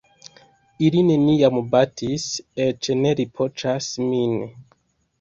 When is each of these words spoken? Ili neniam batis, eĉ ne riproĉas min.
Ili 0.87 1.03
neniam 1.09 1.59
batis, 1.77 2.27
eĉ 2.67 2.93
ne 3.05 3.15
riproĉas 3.23 3.95
min. 4.11 4.39